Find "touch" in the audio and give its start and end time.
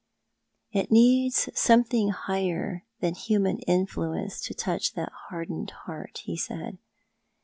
4.55-4.93